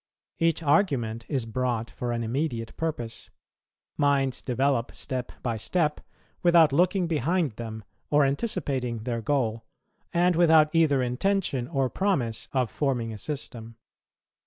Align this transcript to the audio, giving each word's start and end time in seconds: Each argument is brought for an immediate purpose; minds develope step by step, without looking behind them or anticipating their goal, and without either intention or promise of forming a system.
Each 0.39 0.63
argument 0.63 1.27
is 1.29 1.45
brought 1.45 1.91
for 1.91 2.11
an 2.11 2.23
immediate 2.23 2.75
purpose; 2.75 3.29
minds 3.97 4.41
develope 4.41 4.95
step 4.95 5.31
by 5.43 5.57
step, 5.57 6.01
without 6.41 6.73
looking 6.73 7.05
behind 7.05 7.51
them 7.51 7.83
or 8.09 8.25
anticipating 8.25 9.03
their 9.03 9.21
goal, 9.21 9.63
and 10.11 10.35
without 10.35 10.73
either 10.73 11.03
intention 11.03 11.67
or 11.67 11.87
promise 11.87 12.47
of 12.51 12.71
forming 12.71 13.13
a 13.13 13.19
system. 13.19 13.75